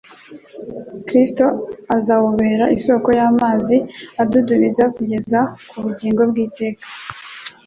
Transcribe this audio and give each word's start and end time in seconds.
Kristo 1.07 1.45
azawubera 1.95 2.65
isoko 2.77 3.07
y'amazi 3.19 3.77
adudubiza 4.21 4.83
kugeza 4.95 5.39
ku 5.69 5.77
bugingo 5.83 6.21
bw'iteka. 6.29 6.85